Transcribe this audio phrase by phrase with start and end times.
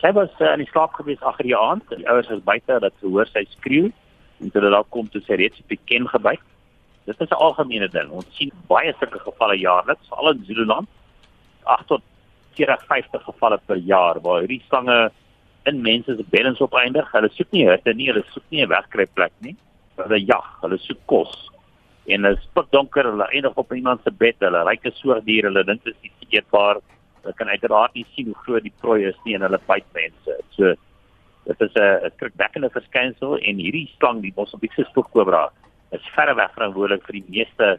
[0.00, 1.86] Sy was uh, in die slaap gewees agter die aand.
[1.96, 3.92] Die ouers was buite dat sy hoor sy skreeu
[4.42, 6.42] en toe daar kom toe sy reeds bekend gebyt.
[7.06, 8.10] Dit is 'n algemene ding.
[8.10, 10.88] Ons sien baie sulke gevalle jaarliks, veral in Zululand.
[11.64, 12.02] 8 tot
[12.56, 15.10] 450 gevalle per jaar waar hierdie slange
[15.64, 17.12] in mense se beddens opeindig.
[17.12, 19.56] Hulle soek nie hitte nie, hulle soek nie 'n wegkruipplek nie.
[19.96, 21.50] Hulle jag, hulle soek kos.
[22.06, 24.36] En dit is donker, hulle eindig op iemand se bed.
[24.40, 26.80] Hulle ryke soortdiere, hulle dink dit is eetbaar
[27.26, 30.36] Hulle kan uiteraard nie sien hoe groot die prooi is nie en hulle byt mense.
[30.54, 30.74] So
[31.46, 35.50] dit is 'n skrikwekkende verskynsel en hierdie slang, die Mosambiekse spoegkobra,
[35.90, 37.78] is verreweg verantwoordelik vir die meeste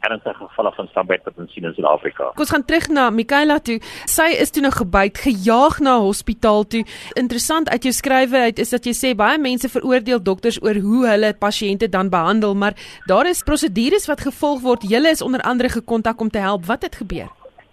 [0.00, 2.32] ernstige gevalle van stambyt wat ons sien in Suid-Afrika.
[2.40, 3.78] Ons gaan terug na Mikaela toe.
[4.08, 6.84] Sy is toe nou gebyt, gejaag na hospitaal toe.
[7.14, 11.06] Interessant uit jou skrywe uit is dat jy sê baie mense veroordeel dokters oor hoe
[11.06, 12.74] hulle pasiënte dan behandel, maar
[13.06, 14.88] daar is prosedures wat gevolg word.
[14.88, 16.66] Julle is onder andere gekontak om te help.
[16.66, 17.28] Wat het gebeur?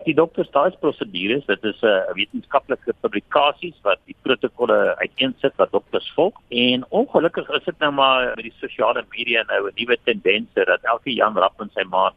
[0.08, 5.72] Die dokters daai prosedures, dit is 'n uh, wetenskaplike publikasies wat die protokolle uiteensit wat
[5.72, 6.36] dokters volg.
[6.50, 10.84] En ongelukkig is dit nou maar met die sosiale media nou 'n nuwe tendens dat
[10.84, 12.16] elke Jan Rapp en sy maat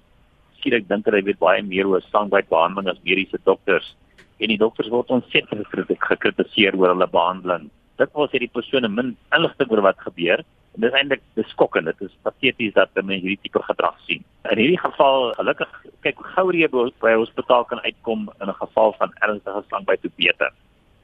[0.58, 3.96] skielik dink hulle weet baie meer oor sangbytbehandeling as mediese dokters.
[4.38, 5.66] En die dokters word ontsettend
[5.98, 7.70] gekritiseer oor hulle behandeling.
[7.96, 11.90] Dit was hierdie persone min inligting oor wat gebeur En dit is eintlik beskokkend.
[11.90, 14.22] Dit is pateties dat mense hierdie tipe gedrag sien.
[14.50, 15.72] In hierdie geval, gelukkig,
[16.06, 16.68] kyk hoe gou jy
[17.02, 20.52] by hospitaal kan uitkom in 'n geval van ernstige slangbyt toe beter.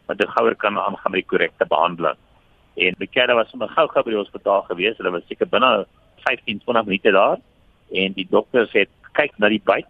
[0.07, 2.17] Want jy gouer kan aangaan met die korrekte behandeling.
[2.77, 4.97] En die kerde was sommer gou gou by die hospitaal gewees.
[4.97, 5.87] Hulle was seker binne
[6.29, 7.39] 15-20 minute daar
[7.93, 9.87] en die dokters het kyk na die byt.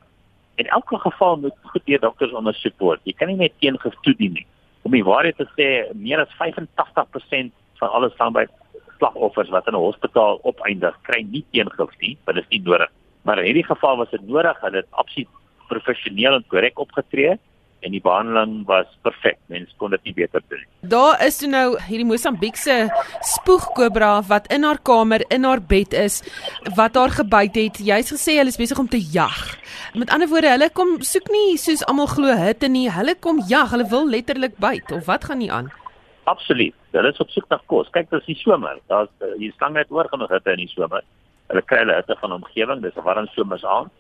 [0.56, 3.00] In elke geval moet goed deur dokters ondersoek word.
[3.04, 4.47] Jy kan nie net teengif toedien nie.
[4.82, 8.50] Om die waarheid te sê, meer as 85% van alle slangbyt
[8.98, 12.91] slagoffers wat in 'n hospitaal opeindig, kry nie teengif nie, want dit is nie nodig.
[13.22, 15.28] Maar in hierdie geval was dit nodig, hulle het absoluut
[15.69, 17.38] professioneel en korrek opgetree
[17.84, 19.38] en die behandeling was perfek.
[19.53, 20.69] Mens kon dit nie beter doen nie.
[20.91, 22.77] Daar is toe nou hierdie Mosambiekse
[23.34, 26.22] spoegkobra wat in haar kamer in haar bed is
[26.78, 27.81] wat haar gebyt het.
[27.91, 29.37] Jy's gesê hulle is besig om te jag.
[29.94, 32.88] Met ander woorde, hulle kom soek nie soos almal glo hitte nie.
[32.92, 33.71] Hulle kom jag.
[33.75, 35.71] Hulle wil letterlik byt of wat gaan nie aan?
[36.26, 36.75] Absoluut.
[36.97, 37.91] Hulle is op soek na kos.
[37.95, 38.81] Kyk, dis die somer.
[38.91, 41.05] Daar's hier slange het oor genoeg hitte in die somer.
[41.51, 42.83] Hulle kry hulle hitte van omgewing.
[42.83, 43.91] Dis warm somers aan.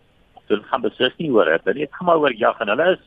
[0.46, 1.86] So dit gaan beslis nie oor hitte nie.
[1.86, 3.04] Dit gaan maar oor jag en hulle is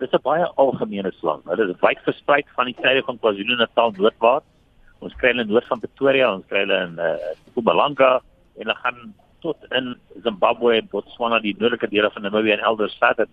[0.00, 1.42] dis 'n baie algemene slang.
[1.44, 4.46] Hulle is wyd versprei van die suide van KwaZulu-Natal noordwaarts.
[5.00, 7.16] Ons kry hulle noord van Pretoria, ons kry hulle in uh,
[7.52, 8.20] Mpumalanga
[8.56, 13.28] en hulle gaan tot in Zimbabwe, Botswana, die noordelike dele van Namibië en elders verder.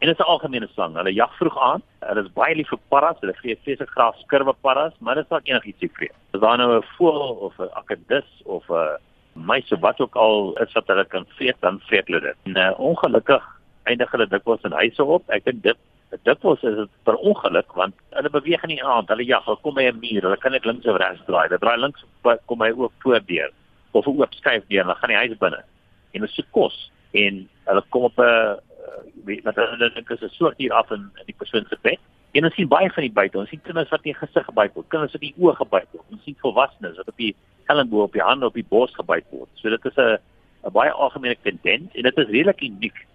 [0.00, 0.96] En dit is 'n algemene slang.
[0.96, 1.82] Hulle jag vroeg aan.
[2.12, 3.20] Hulle is baie lief vir parras.
[3.22, 6.16] Hulle gee vreeslik graag skurwe parras, maar dit is ook enigiets te vrees.
[6.36, 8.98] As daar nou 'n voël of 'n akedus of 'n
[9.32, 12.36] muis of wat ook al is wat hulle kan vreet, dan vreet hulle dit.
[12.44, 13.44] En uh, ongelukkig
[13.84, 15.24] eindig hulle dikwels in huise op.
[15.30, 15.78] Ek dink dit
[16.24, 19.08] dikwels is dit per ongeluk want hulle beweeg nie aan.
[19.08, 20.22] Hulle jag, hulle kom by 'n muur.
[20.22, 21.48] Hulle kan net links of regs draai.
[21.48, 22.04] Hulle draai links
[22.46, 23.50] kom hy ook voordeur
[23.92, 25.64] of 'n oop skuif deur, dan gaan die huis binne.
[26.12, 28.58] En hulle soek kos en hulle kom op 'n
[29.24, 31.98] weet wat hulle dink is 'n soort hier af in, in die persoon se bed.
[32.32, 33.38] En ons sien baie van die buite.
[33.38, 35.88] Ons sien kinders wat in die gesig gebyt word, kinders wat in die oë gebyt
[35.92, 36.04] word.
[36.10, 37.34] Ons sien volwassenes wat op die
[37.66, 39.50] elmboog op die hande op die bors gebyt word.
[39.54, 40.18] So dit is 'n
[40.64, 43.06] 'n baie algemene tendens en dit is redelik uniek.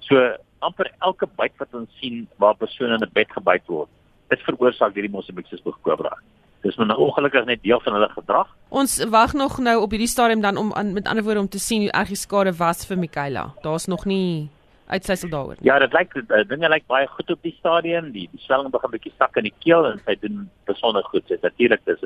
[0.00, 3.88] So amper elke byt wat ons sien waar persone in 'n bed gebyt word,
[4.30, 6.16] is veroorsaak deur die Mosambiekse spoegkobra.
[6.64, 8.48] Dis nou ongelukkig net deel van hulle gedrag.
[8.68, 11.58] Ons wag nog nou op hierdie stadium dan om aan met ander woorde om te
[11.58, 13.52] sien hoe erg die skade was vir Mikaela.
[13.62, 14.48] Daar's nog nie
[14.86, 15.56] uitsluitsel daaroor.
[15.60, 18.12] Ja, dit lyk uh, dinge lyk baie goed op die stadium.
[18.12, 21.26] Die, die swelling begin bietjie sak in die keel en sy doen besonder goed.
[21.28, 22.04] Sy natuurlik dis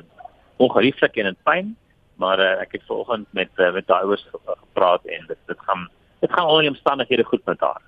[0.58, 1.76] ongerieflik en in pyn,
[2.22, 5.86] maar uh, ek het vanoggend met uh, met daai ouers gepraat en dit dit gaan
[6.20, 7.82] dit gaan al die omstandighede goed met haar.